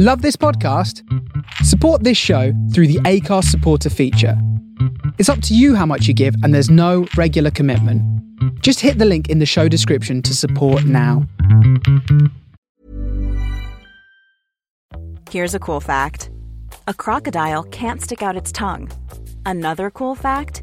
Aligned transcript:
Love 0.00 0.22
this 0.22 0.36
podcast? 0.36 1.02
Support 1.64 2.04
this 2.04 2.16
show 2.16 2.52
through 2.72 2.86
the 2.86 3.00
Acast 3.00 3.46
supporter 3.46 3.90
feature. 3.90 4.40
It's 5.18 5.28
up 5.28 5.42
to 5.42 5.56
you 5.56 5.74
how 5.74 5.86
much 5.86 6.06
you 6.06 6.14
give, 6.14 6.36
and 6.44 6.54
there's 6.54 6.70
no 6.70 7.08
regular 7.16 7.50
commitment. 7.50 8.00
Just 8.62 8.78
hit 8.78 8.98
the 8.98 9.04
link 9.04 9.28
in 9.28 9.40
the 9.40 9.44
show 9.44 9.66
description 9.66 10.22
to 10.22 10.36
support 10.36 10.84
now. 10.84 11.26
Here's 15.32 15.56
a 15.56 15.58
cool 15.58 15.80
fact 15.80 16.30
a 16.86 16.94
crocodile 16.94 17.64
can't 17.64 18.00
stick 18.00 18.22
out 18.22 18.36
its 18.36 18.52
tongue. 18.52 18.88
Another 19.46 19.90
cool 19.90 20.14
fact 20.14 20.62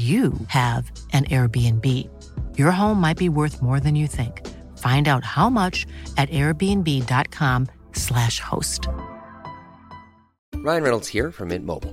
you 0.00 0.32
have 0.46 0.92
an 1.12 1.24
Airbnb. 1.24 1.84
Your 2.56 2.70
home 2.70 3.00
might 3.00 3.16
be 3.16 3.28
worth 3.28 3.60
more 3.60 3.80
than 3.80 3.96
you 3.96 4.06
think. 4.06 4.46
Find 4.78 5.08
out 5.08 5.24
how 5.24 5.50
much 5.50 5.84
at 6.16 6.30
airbnb.com/slash 6.30 8.40
host. 8.40 8.86
Ryan 10.54 10.82
Reynolds 10.82 11.08
here 11.08 11.32
from 11.32 11.48
Mint 11.48 11.66
Mobile. 11.66 11.92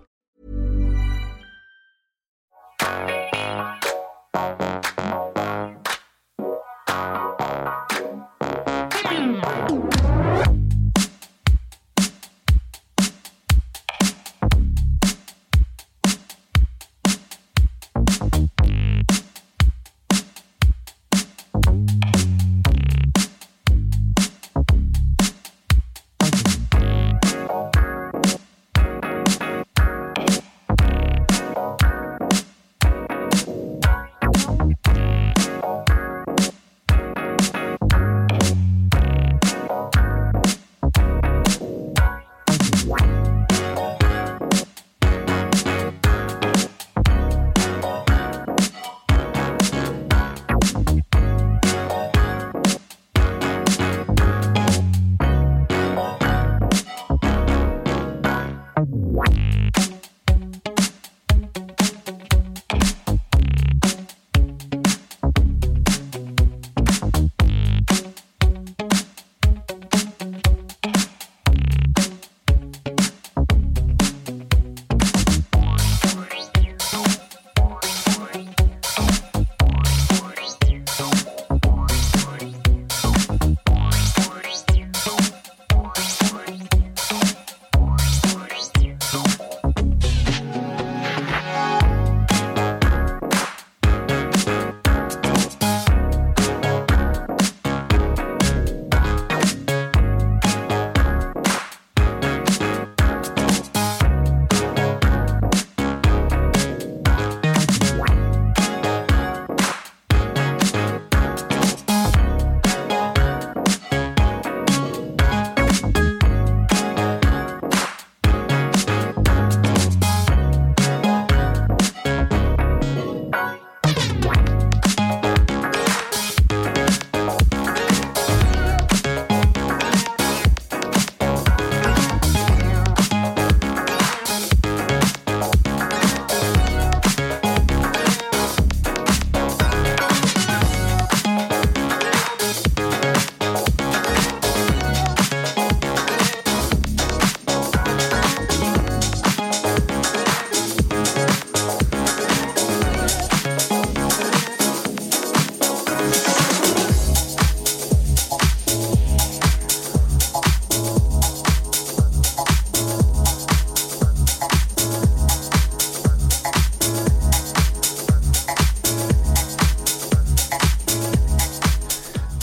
Thank 2.81 3.35
you. 4.97 5.00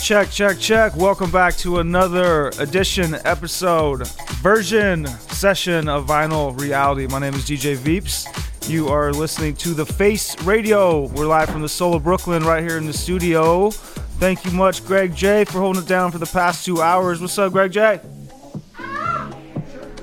Check, 0.08 0.30
check, 0.30 0.58
check. 0.58 0.96
Welcome 0.96 1.30
back 1.30 1.54
to 1.58 1.80
another 1.80 2.48
edition, 2.58 3.16
episode, 3.26 4.08
version, 4.40 5.06
session 5.06 5.86
of 5.86 6.06
Vinyl 6.06 6.58
Reality. 6.58 7.06
My 7.06 7.18
name 7.18 7.34
is 7.34 7.44
DJ 7.44 7.76
Veeps, 7.76 8.26
You 8.70 8.88
are 8.88 9.12
listening 9.12 9.54
to 9.56 9.74
The 9.74 9.84
Face 9.84 10.42
Radio. 10.44 11.08
We're 11.08 11.26
live 11.26 11.50
from 11.50 11.60
the 11.60 11.68
Soul 11.68 11.92
of 11.92 12.04
Brooklyn 12.04 12.42
right 12.42 12.62
here 12.62 12.78
in 12.78 12.86
the 12.86 12.92
studio. 12.94 13.68
Thank 13.68 14.46
you 14.46 14.50
much, 14.52 14.82
Greg 14.86 15.14
J, 15.14 15.44
for 15.44 15.60
holding 15.60 15.82
it 15.82 15.88
down 15.88 16.10
for 16.10 16.16
the 16.16 16.24
past 16.24 16.64
two 16.64 16.80
hours. 16.80 17.20
What's 17.20 17.36
up, 17.36 17.52
Greg 17.52 17.70
J? 17.70 18.00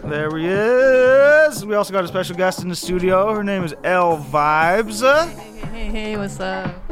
There 0.04 0.38
he 0.38 0.46
is. 0.46 1.66
We 1.66 1.74
also 1.74 1.92
got 1.92 2.04
a 2.04 2.08
special 2.08 2.36
guest 2.36 2.62
in 2.62 2.70
the 2.70 2.76
studio. 2.76 3.34
Her 3.34 3.44
name 3.44 3.64
is 3.64 3.74
L 3.84 4.20
Vibes. 4.20 5.02
Hey, 5.02 5.68
hey, 5.68 5.86
hey, 5.86 6.18
what's 6.18 6.40
up? 6.40 6.85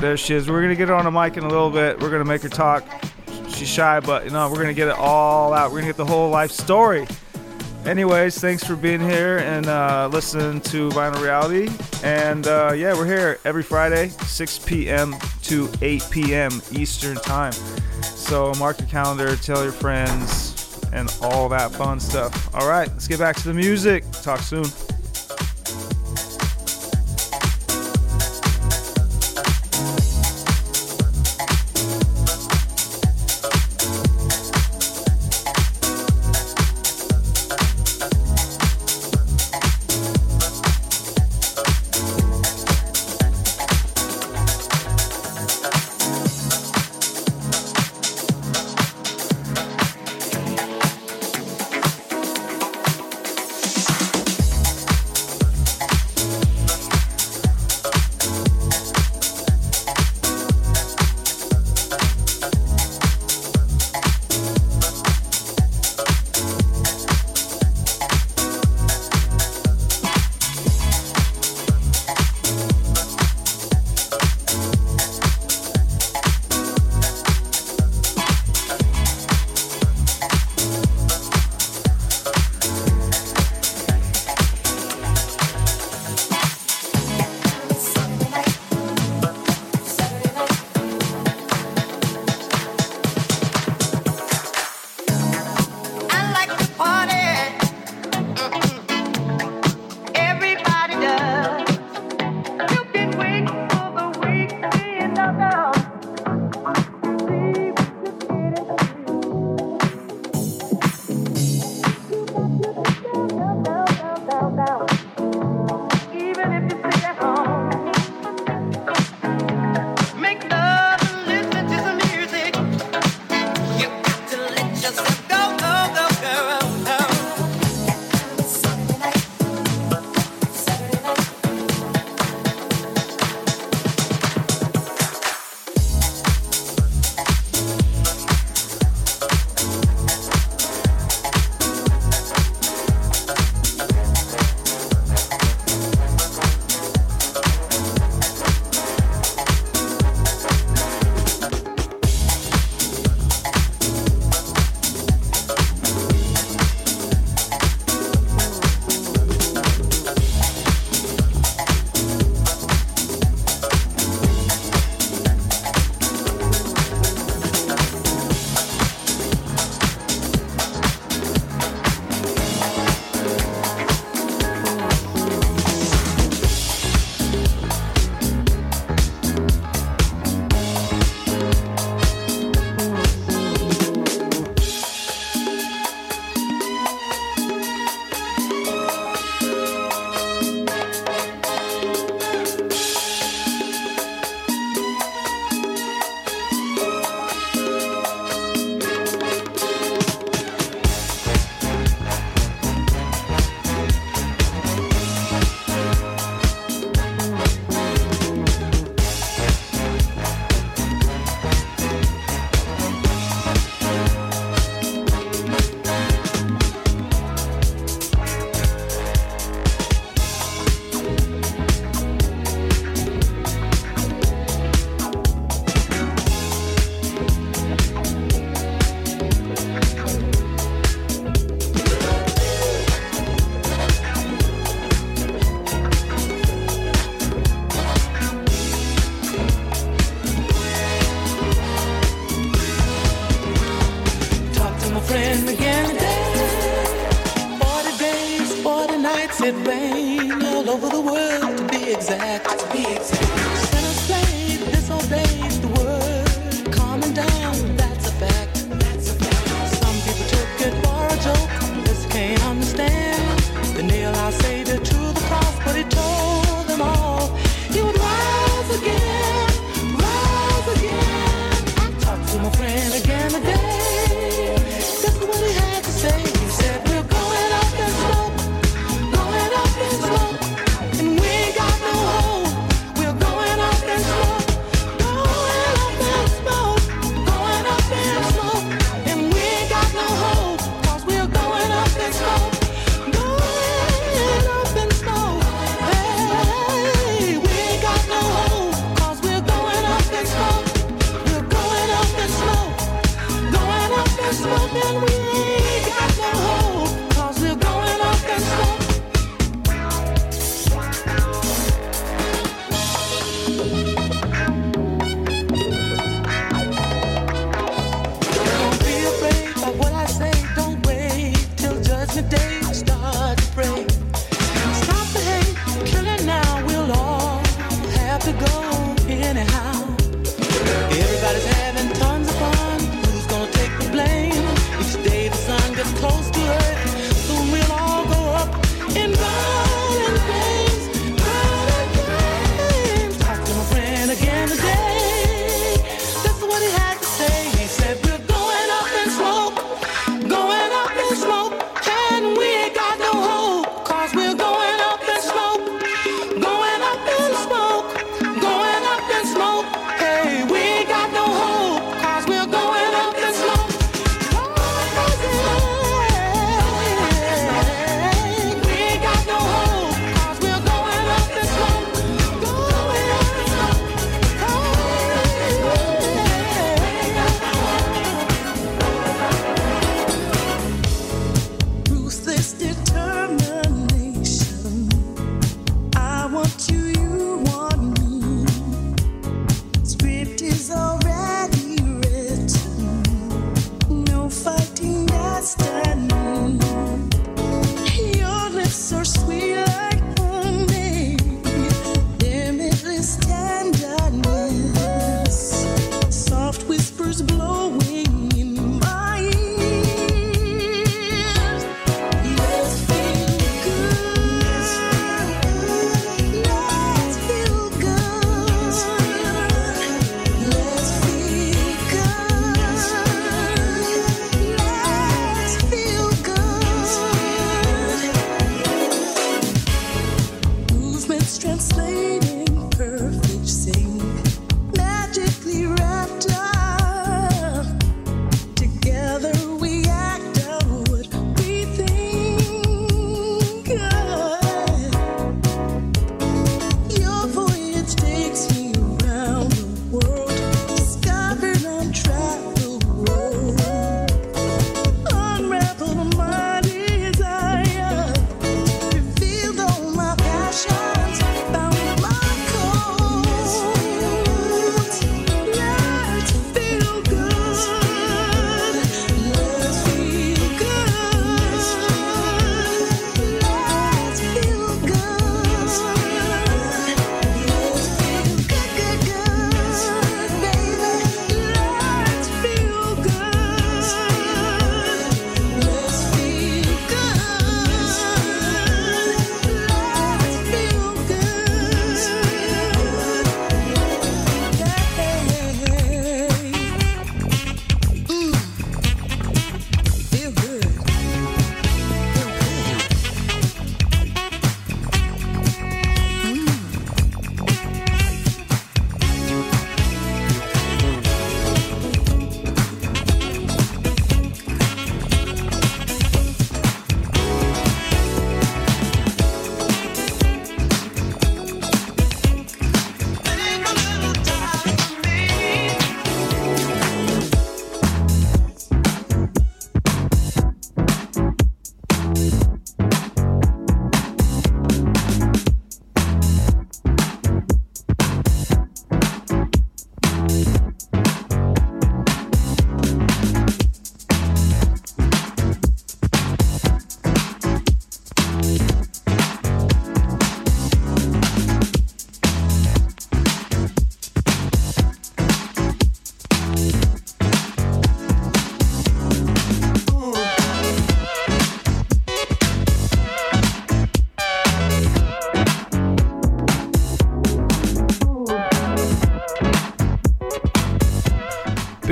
There 0.00 0.16
she 0.16 0.34
is. 0.34 0.48
We're 0.48 0.60
gonna 0.60 0.74
get 0.74 0.88
her 0.88 0.94
on 0.94 1.04
the 1.04 1.10
mic 1.10 1.36
in 1.36 1.44
a 1.44 1.48
little 1.48 1.70
bit. 1.70 1.98
We're 2.00 2.10
gonna 2.10 2.24
make 2.24 2.42
her 2.42 2.48
talk. 2.48 2.84
She's 3.48 3.68
shy, 3.68 4.00
but 4.00 4.24
you 4.24 4.30
know 4.30 4.50
we're 4.50 4.58
gonna 4.58 4.74
get 4.74 4.88
it 4.88 4.96
all 4.96 5.54
out. 5.54 5.70
We're 5.70 5.78
gonna 5.78 5.88
get 5.90 5.96
the 5.96 6.04
whole 6.04 6.28
life 6.28 6.50
story. 6.50 7.06
Anyways, 7.86 8.38
thanks 8.40 8.64
for 8.64 8.74
being 8.74 9.00
here 9.00 9.38
and 9.38 9.66
uh, 9.66 10.08
listening 10.12 10.60
to 10.62 10.90
Vinyl 10.90 11.22
Reality. 11.22 11.70
And 12.02 12.46
uh, 12.46 12.72
yeah, 12.76 12.92
we're 12.94 13.06
here 13.06 13.38
every 13.44 13.62
Friday, 13.62 14.08
6 14.08 14.58
p.m. 14.60 15.14
to 15.44 15.70
8 15.80 16.08
p.m. 16.10 16.50
Eastern 16.72 17.16
Time. 17.16 17.52
So 18.02 18.52
mark 18.58 18.80
your 18.80 18.88
calendar, 18.88 19.36
tell 19.36 19.62
your 19.62 19.72
friends, 19.72 20.80
and 20.92 21.16
all 21.22 21.48
that 21.50 21.72
fun 21.72 22.00
stuff. 22.00 22.52
All 22.54 22.68
right, 22.68 22.88
let's 22.88 23.06
get 23.06 23.20
back 23.20 23.36
to 23.36 23.48
the 23.48 23.54
music. 23.54 24.04
Talk 24.10 24.40
soon. 24.40 24.64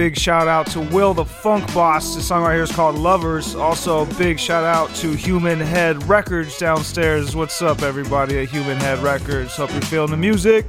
Big 0.04 0.18
shout 0.18 0.49
out 0.49 0.66
to 0.66 0.80
Will 0.80 1.14
the 1.14 1.25
Funk 1.25 1.73
Boss. 1.73 2.14
The 2.14 2.20
song 2.20 2.42
right 2.42 2.52
here 2.52 2.64
is 2.64 2.70
called 2.70 2.94
Lovers. 2.96 3.54
Also, 3.54 4.04
big 4.18 4.38
shout 4.38 4.62
out 4.62 4.94
to 4.96 5.14
Human 5.14 5.58
Head 5.58 6.06
Records 6.06 6.58
downstairs. 6.58 7.34
What's 7.34 7.62
up, 7.62 7.80
everybody 7.80 8.38
at 8.40 8.50
Human 8.50 8.76
Head 8.76 8.99
Records? 8.99 9.56
Hope 9.56 9.73
you're 9.73 9.80
feeling 9.80 10.11
the 10.11 10.18
music. 10.18 10.66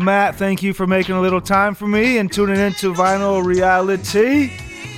Matt? 0.00 0.36
Thank 0.36 0.62
you 0.62 0.72
for 0.72 0.86
making 0.86 1.14
a 1.14 1.20
little 1.20 1.40
time 1.40 1.74
for 1.74 1.86
me 1.86 2.18
and 2.18 2.32
tuning 2.32 2.58
into 2.58 2.92
Vinyl 2.92 3.44
Reality. 3.44 4.50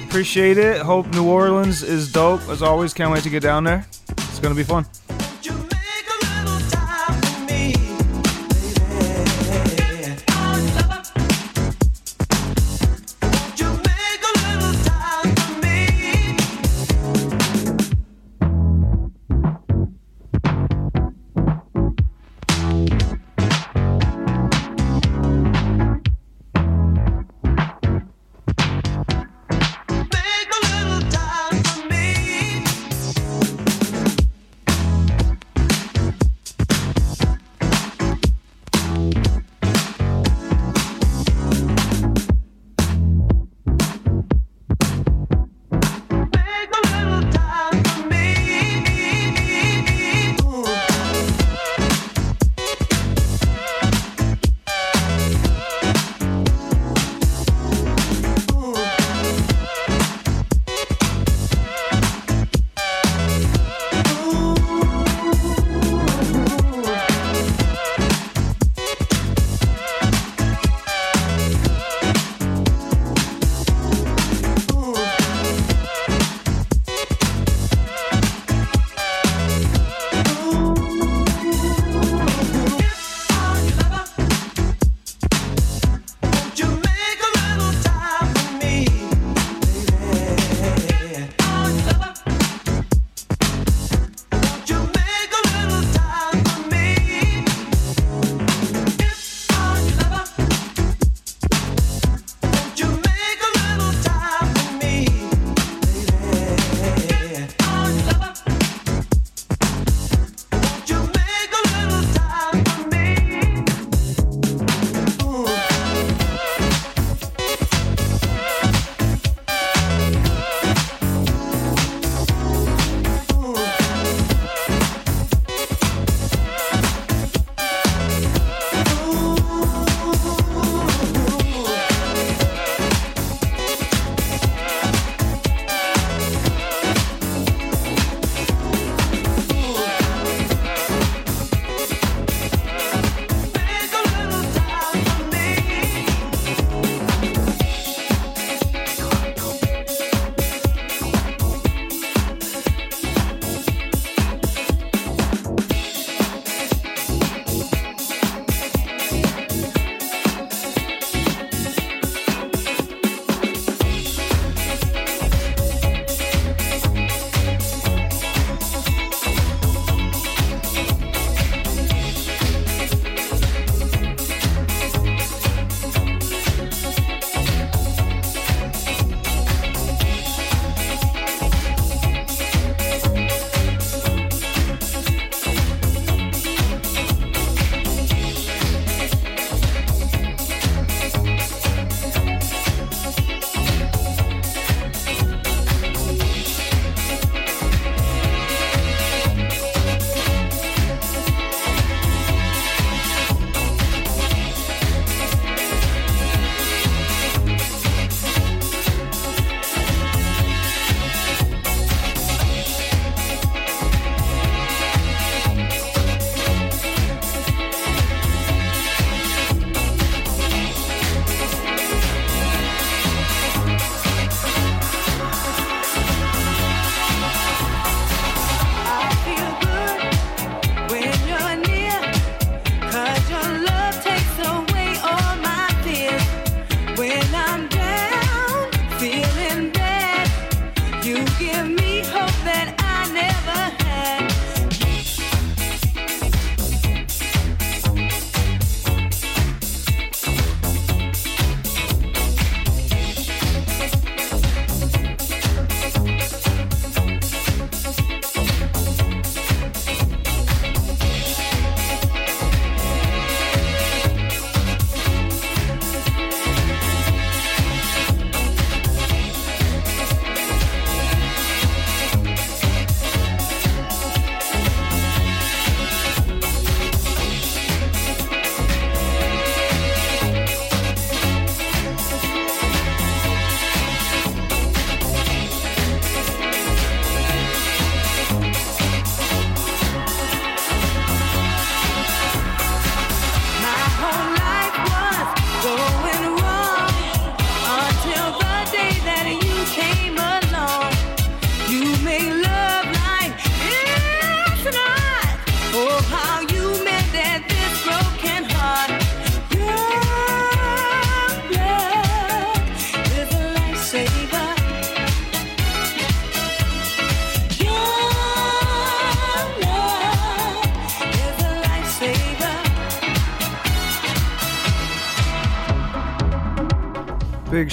Appreciate 0.06 0.58
it. 0.58 0.80
Hope 0.82 1.06
New 1.08 1.28
Orleans 1.28 1.82
is 1.82 2.10
dope. 2.12 2.42
As 2.48 2.62
always, 2.62 2.94
can't 2.94 3.12
wait 3.12 3.22
to 3.22 3.30
get 3.30 3.42
down 3.42 3.64
there. 3.64 3.86
It's 4.10 4.38
going 4.38 4.54
to 4.54 4.58
be 4.58 4.64
fun. 4.64 4.86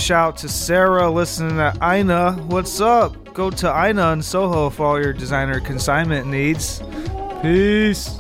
shout 0.07 0.37
to 0.37 0.47
Sarah 0.47 1.11
listening 1.11 1.57
to 1.57 1.77
Ina. 1.83 2.31
What's 2.47 2.79
up? 2.79 3.33
Go 3.33 3.49
to 3.49 3.67
Ina 3.67 4.13
in 4.13 4.21
Soho 4.21 4.69
for 4.69 4.85
all 4.85 5.01
your 5.01 5.11
designer 5.11 5.59
consignment 5.59 6.27
needs. 6.27 6.81
Peace. 7.41 8.16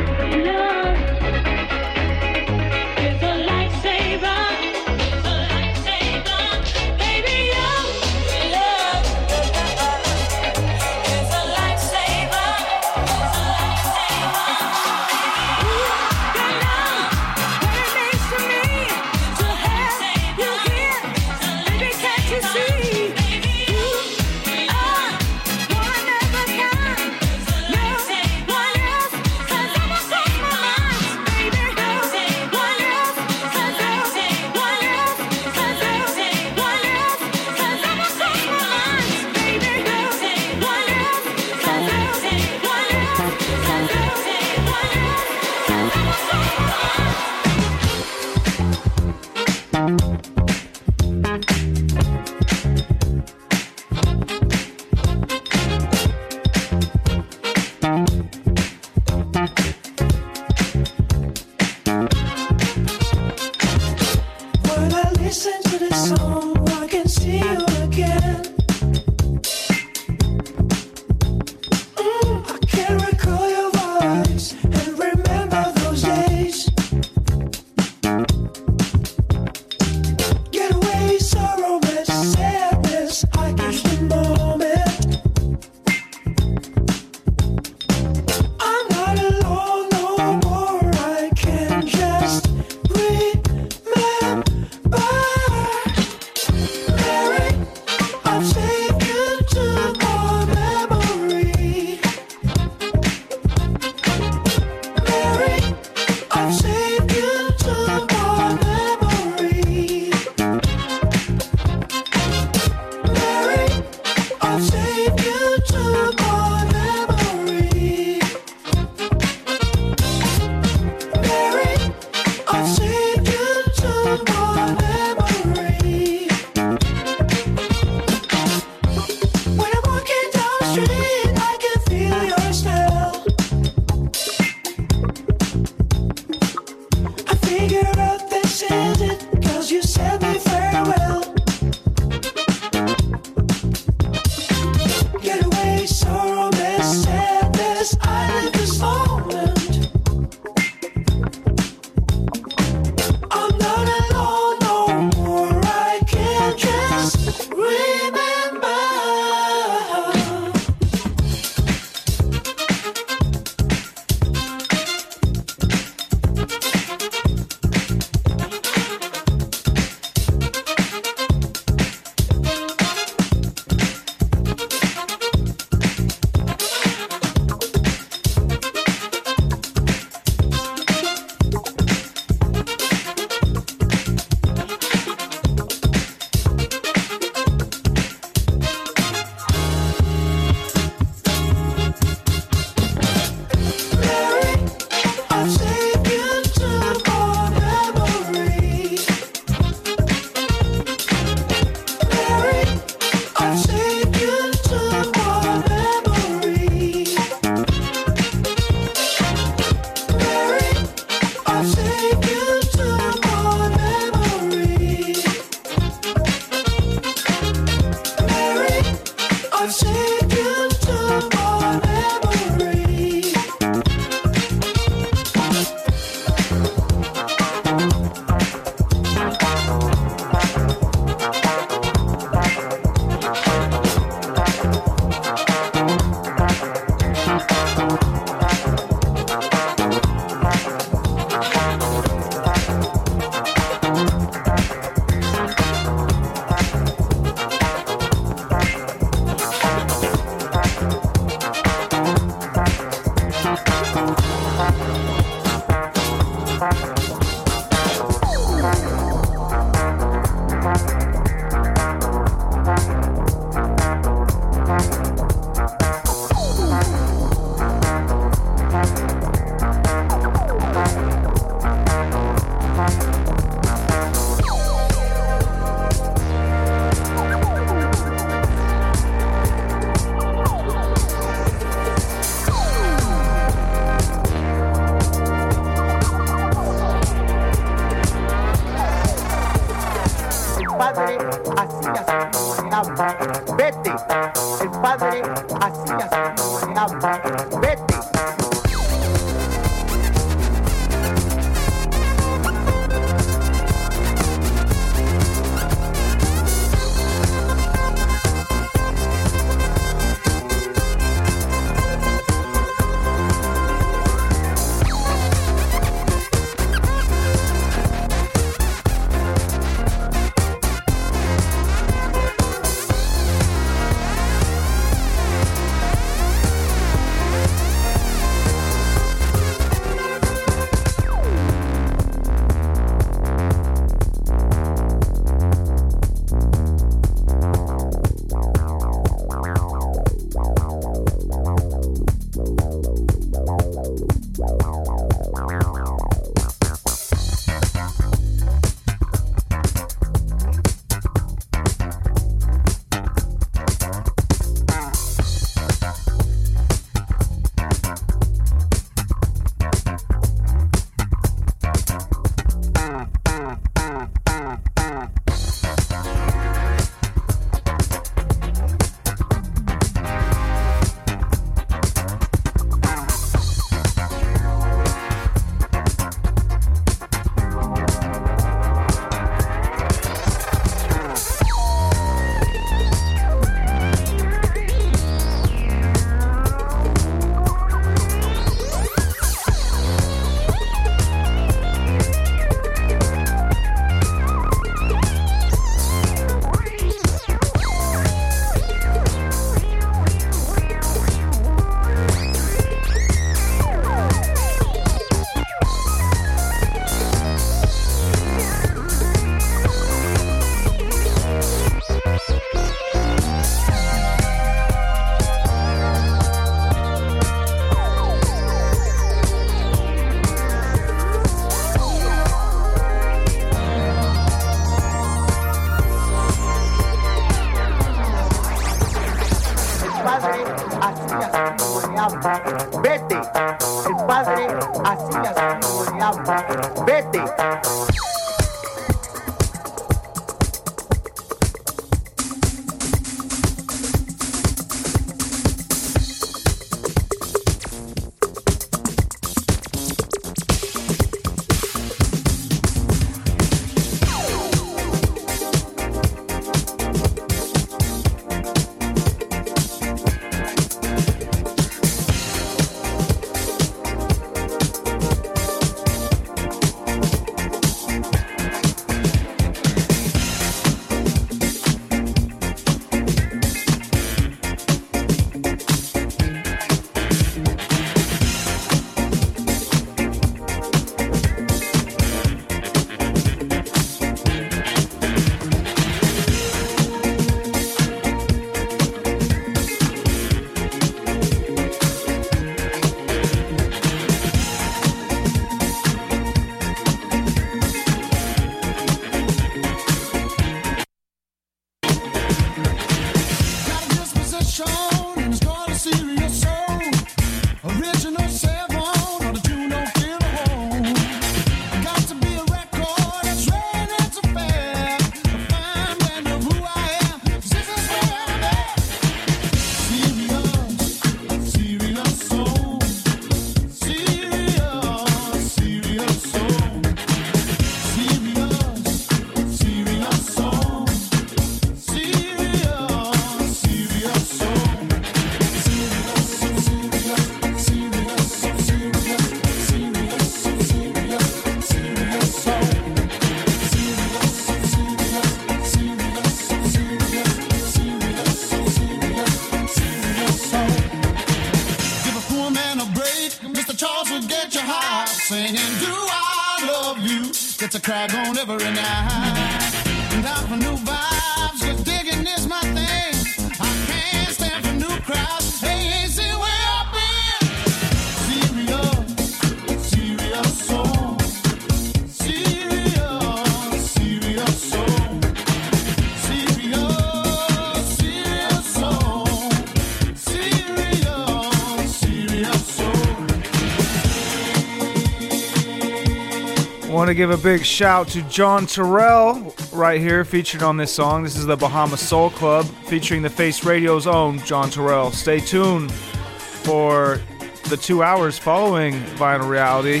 Want 586.88 587.08
to 587.08 587.14
give 587.14 587.30
a 587.30 587.36
big 587.36 587.66
shout 587.66 588.08
to 588.08 588.22
John 588.22 588.66
Turrell 588.66 589.54
right 589.76 590.00
here, 590.00 590.24
featured 590.24 590.62
on 590.62 590.78
this 590.78 590.90
song. 590.90 591.22
This 591.22 591.36
is 591.36 591.44
the 591.44 591.54
Bahama 591.56 591.98
Soul 591.98 592.30
Club, 592.30 592.64
featuring 592.86 593.20
the 593.20 593.28
Face 593.28 593.62
Radio's 593.62 594.06
own 594.06 594.38
John 594.38 594.70
Turrell. 594.70 595.12
Stay 595.12 595.38
tuned 595.38 595.92
for 595.92 597.20
the 597.68 597.76
two 597.76 598.02
hours 598.02 598.38
following 598.38 598.94
Vinyl 599.16 599.50
Reality. 599.50 600.00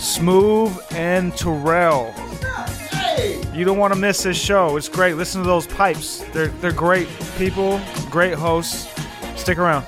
Smoove 0.00 0.80
and 0.92 1.32
Turrell. 1.34 2.12
You 3.54 3.64
don't 3.64 3.78
want 3.78 3.94
to 3.94 3.98
miss 3.98 4.24
this 4.24 4.36
show. 4.36 4.76
It's 4.76 4.88
great. 4.88 5.14
Listen 5.14 5.42
to 5.42 5.46
those 5.46 5.68
pipes. 5.68 6.24
They're 6.32 6.48
they're 6.48 6.72
great 6.72 7.08
people, 7.38 7.80
great 8.10 8.34
hosts. 8.34 8.88
Stick 9.36 9.58
around. 9.58 9.86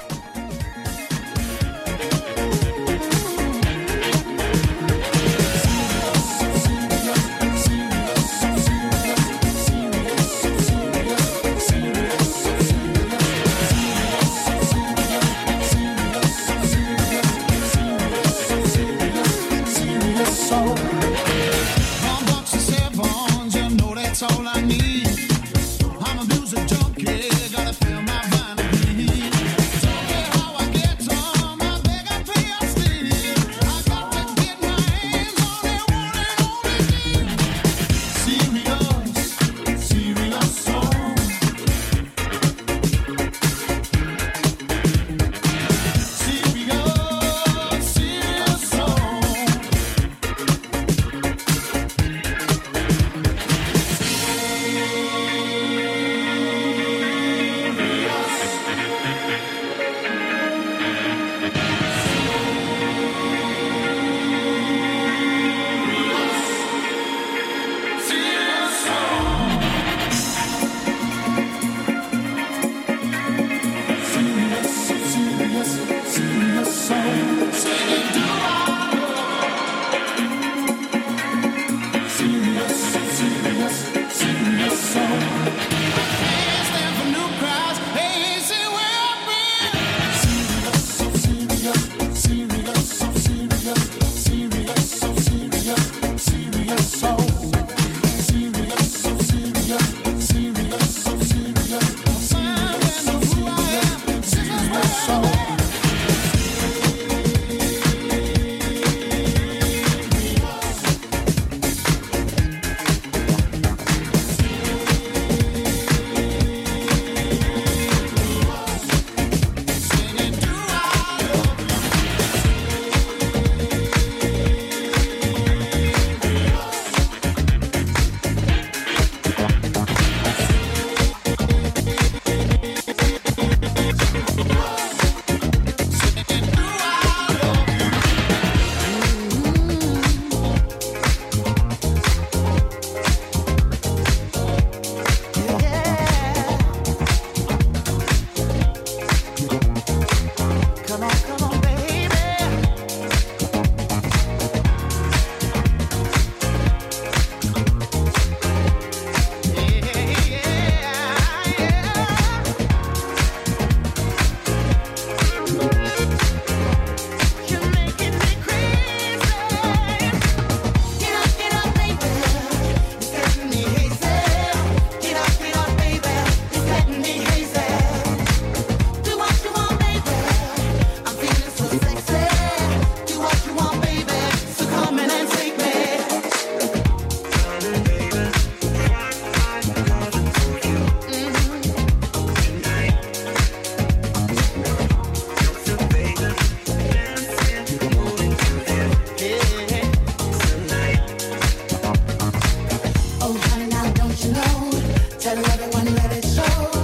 Everyone 205.52 205.94
let 205.96 206.16
it 206.16 206.24
show. 206.24 206.81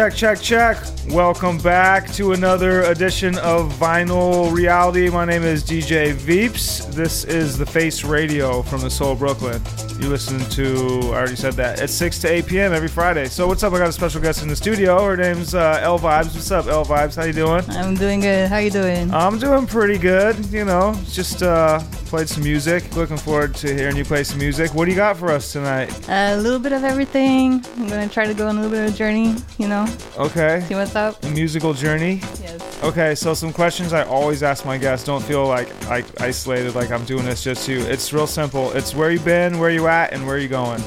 Check, 0.00 0.14
check, 0.14 0.40
check. 0.40 0.78
Welcome 1.10 1.58
back 1.58 2.10
to 2.12 2.32
another 2.32 2.84
edition 2.84 3.36
of 3.36 3.70
Vinyl 3.74 4.50
Reality. 4.50 5.10
My 5.10 5.26
name 5.26 5.42
is 5.42 5.62
DJ 5.62 6.14
Veeps. 6.14 6.90
This 6.94 7.24
is 7.24 7.58
the 7.58 7.66
Face 7.66 8.02
Radio 8.02 8.62
from 8.62 8.80
the 8.80 8.88
Soul 8.88 9.12
of 9.12 9.18
Brooklyn. 9.18 9.60
You 10.00 10.08
listen 10.08 10.38
to, 10.52 11.10
I 11.12 11.16
already 11.16 11.36
said 11.36 11.52
that, 11.54 11.80
at 11.82 11.90
6 11.90 12.18
to 12.20 12.32
8 12.32 12.46
p.m. 12.46 12.72
every 12.72 12.88
Friday. 12.88 13.26
So 13.26 13.46
what's 13.46 13.62
up? 13.62 13.74
I 13.74 13.78
got 13.78 13.90
a 13.90 13.92
special 13.92 14.22
guest 14.22 14.42
in 14.42 14.48
the 14.48 14.56
studio. 14.56 15.04
Her 15.04 15.18
name's 15.18 15.54
uh, 15.54 15.80
L 15.82 15.98
Vibes. 15.98 16.34
What's 16.34 16.50
up, 16.50 16.66
L 16.68 16.86
Vibes? 16.86 17.16
How 17.16 17.24
you 17.24 17.34
doing? 17.34 17.62
I'm 17.68 17.94
doing 17.94 18.20
good. 18.20 18.48
How 18.48 18.56
you 18.56 18.70
doing? 18.70 19.12
I'm 19.12 19.38
doing 19.38 19.66
pretty 19.66 19.98
good. 19.98 20.46
You 20.46 20.64
know, 20.64 20.98
just 21.10 21.42
uh, 21.42 21.78
played 22.06 22.30
some 22.30 22.42
music. 22.42 22.96
Looking 22.96 23.18
forward 23.18 23.54
to 23.56 23.74
hearing 23.74 23.96
you 23.96 24.06
play 24.06 24.24
some 24.24 24.38
music. 24.38 24.72
What 24.72 24.86
do 24.86 24.92
you 24.92 24.96
got 24.96 25.18
for 25.18 25.30
us 25.30 25.52
tonight? 25.52 25.94
a 26.08 26.38
little 26.38 26.58
bit 26.58 26.72
of 26.72 26.84
everything. 26.84 27.62
I'm 27.92 27.98
gonna 27.98 28.08
try 28.08 28.24
to 28.26 28.34
go 28.34 28.46
on 28.46 28.56
a 28.56 28.60
little 28.60 28.70
bit 28.70 28.88
of 28.88 28.94
a 28.94 28.96
journey. 28.96 29.34
You 29.58 29.66
know, 29.66 29.84
Okay. 30.16 30.62
see 30.68 30.74
what's 30.76 30.94
up. 30.94 31.22
A 31.24 31.28
musical 31.30 31.74
journey. 31.74 32.20
Yes. 32.40 32.60
Okay, 32.84 33.14
so 33.16 33.34
some 33.34 33.52
questions 33.52 33.92
I 33.92 34.04
always 34.04 34.42
ask 34.44 34.64
my 34.64 34.78
guests. 34.78 35.04
Don't 35.04 35.24
feel 35.24 35.44
like 35.46 35.68
I 35.88 36.04
isolated, 36.20 36.76
like 36.76 36.92
I'm 36.92 37.04
doing 37.04 37.24
this 37.24 37.42
just 37.42 37.66
to 37.66 37.72
you. 37.72 37.80
It's 37.80 38.12
real 38.12 38.28
simple. 38.28 38.70
It's 38.72 38.94
where 38.94 39.10
you 39.10 39.18
been, 39.20 39.58
where 39.58 39.70
you 39.70 39.88
at, 39.88 40.12
and 40.12 40.24
where 40.24 40.38
you 40.38 40.46
going. 40.48 40.80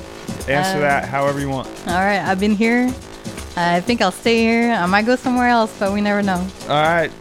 Answer 0.47 0.77
Uh, 0.77 0.81
that 0.81 1.09
however 1.09 1.39
you 1.41 1.49
want. 1.49 1.67
All 1.87 1.93
right. 1.95 2.19
I've 2.19 2.39
been 2.39 2.55
here. 2.55 2.89
I 3.57 3.81
think 3.81 4.01
I'll 4.01 4.11
stay 4.11 4.37
here. 4.39 4.71
I 4.71 4.85
might 4.85 5.05
go 5.05 5.15
somewhere 5.17 5.49
else, 5.49 5.71
but 5.77 5.91
we 5.93 5.99
never 6.01 6.23
know. 6.23 6.39
All 6.69 6.81
right, 6.81 7.11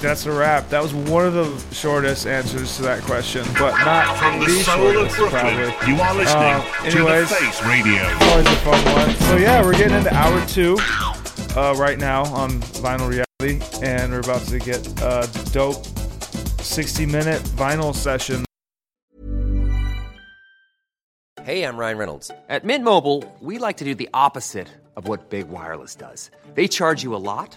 that's 0.00 0.26
a 0.26 0.32
wrap. 0.32 0.68
That 0.70 0.82
was 0.82 0.92
one 0.94 1.26
of 1.26 1.34
the 1.34 1.74
shortest 1.74 2.26
answers 2.26 2.76
to 2.76 2.82
that 2.82 3.02
question, 3.02 3.44
but 3.58 3.72
not 3.84 4.16
From 4.18 4.40
the 4.40 4.46
the 4.46 4.52
soul 4.62 4.86
of 4.88 4.94
shortest, 4.94 5.16
Brooklyn, 5.16 5.70
probably. 5.72 5.94
you 5.94 6.00
are 6.00 6.14
listening 6.14 6.42
Uh, 6.42 6.60
to 6.84 6.90
the 6.90 6.96
anyways, 6.98 7.32
Face 7.32 7.62
Radio. 7.64 8.02
Always 8.30 8.46
a 8.46 8.56
fun 8.56 8.84
one. 8.94 9.16
So 9.28 9.36
yeah, 9.36 9.62
we're 9.64 9.72
getting 9.76 9.96
into 9.96 10.14
hour 10.14 10.46
two 10.46 10.78
uh, 11.56 11.74
right 11.76 11.98
now 11.98 12.24
on 12.34 12.60
Vinyl 12.82 13.08
Reality, 13.08 13.64
and 13.84 14.12
we're 14.12 14.20
about 14.20 14.42
to 14.48 14.58
get 14.58 14.86
a 15.02 15.28
dope 15.52 15.84
60 16.60 17.06
minute 17.06 17.42
vinyl 17.42 17.94
session. 17.94 18.44
Hey, 21.42 21.62
I'm 21.62 21.76
Ryan 21.76 21.98
Reynolds. 21.98 22.30
At 22.48 22.64
Mint 22.64 22.82
Mobile, 22.84 23.22
we 23.40 23.58
like 23.58 23.76
to 23.76 23.84
do 23.84 23.94
the 23.94 24.08
opposite 24.12 24.66
of 24.96 25.06
what 25.06 25.30
Big 25.30 25.48
Wireless 25.48 25.94
does. 25.94 26.30
They 26.54 26.66
charge 26.66 27.02
you 27.04 27.14
a 27.14 27.18
lot, 27.22 27.56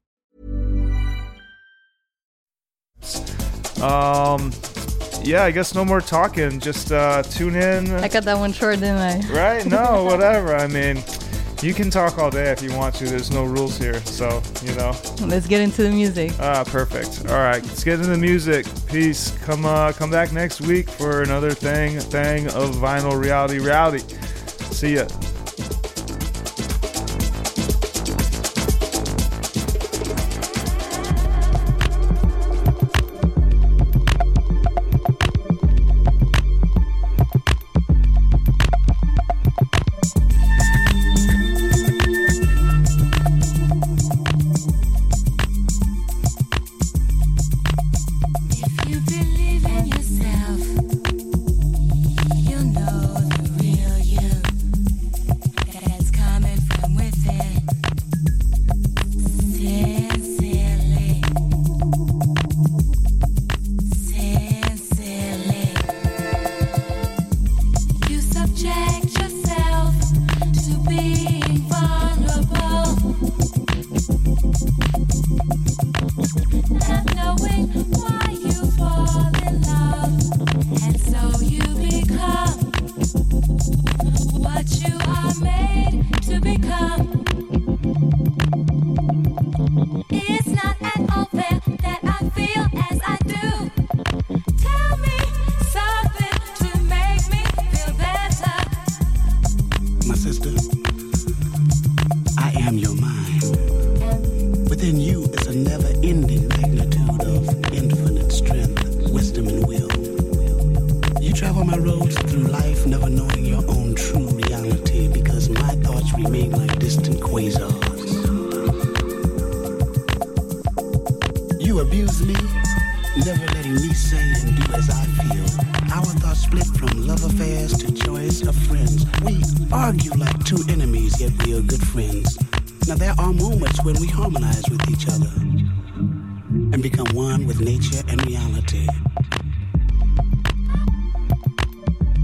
Um, 3.81 4.51
yeah, 5.23 5.43
I 5.43 5.51
guess 5.51 5.73
no 5.75 5.85
more 5.85 6.01
talking. 6.01 6.59
Just 6.59 6.91
uh, 6.91 7.23
tune 7.23 7.55
in. 7.55 7.91
I 7.91 8.07
got 8.07 8.23
that 8.23 8.37
one 8.37 8.53
short, 8.53 8.79
didn't 8.79 8.97
I? 8.97 9.19
Right? 9.31 9.65
No, 9.65 10.03
whatever. 10.09 10.55
I 10.55 10.67
mean, 10.67 11.03
you 11.61 11.73
can 11.73 11.89
talk 11.89 12.17
all 12.17 12.31
day 12.31 12.51
if 12.51 12.61
you 12.61 12.75
want 12.75 12.95
to. 12.95 13.05
There's 13.05 13.31
no 13.31 13.43
rules 13.43 13.77
here. 13.77 13.99
So, 14.01 14.41
you 14.63 14.73
know. 14.75 14.95
Let's 15.21 15.47
get 15.47 15.61
into 15.61 15.83
the 15.83 15.91
music. 15.91 16.31
Ah, 16.39 16.63
perfect. 16.65 17.29
All 17.29 17.37
right, 17.37 17.63
let's 17.63 17.83
get 17.83 17.99
into 17.99 18.09
the 18.09 18.17
music. 18.17 18.65
Peace. 18.87 19.37
Come, 19.43 19.65
uh, 19.65 19.91
come 19.93 20.09
back 20.09 20.31
next 20.31 20.61
week 20.61 20.89
for 20.89 21.21
another 21.21 21.51
thing, 21.51 21.99
thing 21.99 22.47
of 22.47 22.75
vinyl 22.75 23.19
reality, 23.21 23.59
reality. 23.59 24.03
See 24.71 24.95
ya. 24.95 25.07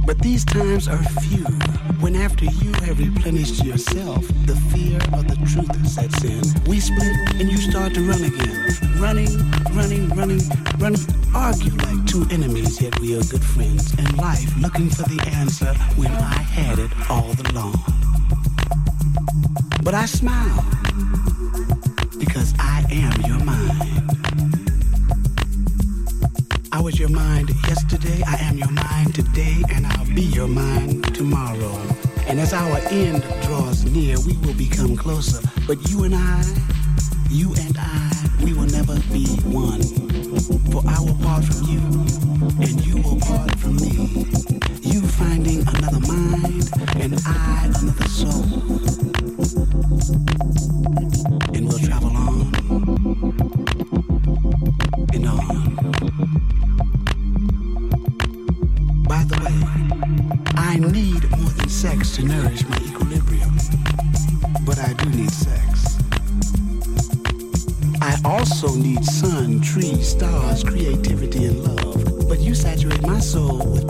But 0.08 0.20
these 0.20 0.46
times 0.46 0.88
are 0.88 1.04
few 1.20 1.44
when 2.00 2.16
after 2.16 2.46
you 2.46 2.72
have 2.86 2.98
replenished 2.98 3.66
yourself, 3.66 4.26
the 4.46 4.56
fear 4.72 4.96
of 5.12 5.28
the 5.28 5.36
truth 5.46 5.86
sets 5.86 6.24
in. 6.24 6.42
We 6.66 6.80
split 6.80 7.14
and 7.36 7.52
you 7.52 7.58
start 7.58 7.94
to 7.96 8.02
run 8.08 8.24
again. 8.24 8.70
Running, 8.98 9.38
running, 9.74 10.08
running, 10.16 10.42
running. 10.80 11.02
Argue 11.36 11.74
like 11.74 12.06
two 12.08 12.26
enemies, 12.32 12.82
yet 12.82 12.98
we 13.02 13.18
are 13.20 13.24
good 13.26 13.44
friends. 13.44 13.94
And 14.00 14.18
life 14.18 14.50
looking 14.62 14.90
for 14.90 15.04
the 15.04 15.22
answer 15.34 15.74
when 15.98 16.12
I 16.12 16.38
had 16.56 16.80
it 16.80 16.92
all 17.10 17.36
along. 17.52 17.76
But 19.84 19.94
I 19.94 20.06
smile 20.06 20.64
because 22.18 22.54
I 22.58 22.86
am 22.90 23.22
your 23.30 23.44
mind. 23.44 24.17
Was 26.88 27.00
your 27.02 27.10
mind 27.10 27.50
yesterday, 27.68 28.24
I 28.26 28.38
am 28.44 28.58
your 28.58 28.72
mind 28.72 29.14
today, 29.14 29.62
and 29.74 29.86
I'll 29.86 30.06
be 30.06 30.22
your 30.22 30.48
mind 30.48 31.14
tomorrow. 31.14 31.76
And 32.28 32.40
as 32.40 32.54
our 32.54 32.78
end 32.88 33.24
draws 33.42 33.84
near, 33.84 34.16
we 34.22 34.38
will 34.38 34.54
become 34.54 34.96
closer. 34.96 35.46
But 35.68 35.90
you 35.90 36.06
and 36.06 36.16
I, 36.16 36.46
you 37.30 37.54
and 37.56 37.76
I, 37.78 38.30
we 38.42 38.54
will 38.54 38.68
never 38.68 38.98
be 39.12 39.26
one. 39.44 39.84
For 40.72 40.82
I 40.88 41.02
will 41.02 41.18
part 41.26 41.44
from 41.44 41.68
you, 41.68 41.82
and 42.62 42.86
you 42.86 43.02
will 43.02 43.20
part 43.20 43.54
from 43.60 43.76
me. 43.76 44.26
You 44.80 45.02
finding 45.02 45.68
another 45.68 46.00
mind, 46.08 46.72
and 46.96 47.20
I 47.26 47.66
another 47.82 48.08
soul. 48.08 48.46
And 51.54 51.68
we'll 51.68 51.80
travel 51.80 52.16
on 52.16 52.54
and 55.14 55.28
on. 55.28 55.67
Sex 61.78 62.16
to 62.16 62.24
nourish 62.24 62.68
my 62.68 62.78
equilibrium. 62.78 63.56
But 64.66 64.80
I 64.80 64.94
do 64.94 65.10
need 65.12 65.30
sex. 65.30 66.00
I 68.02 68.20
also 68.26 68.74
need 68.74 69.06
sun, 69.06 69.62
trees, 69.62 70.10
stars, 70.10 70.64
creativity, 70.64 71.46
and 71.46 71.64
love. 71.64 72.28
But 72.28 72.40
you 72.40 72.56
saturate 72.56 73.04
my 73.04 73.20
soul 73.20 73.60
with 73.60 73.87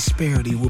prosperity 0.00 0.54
will 0.54 0.69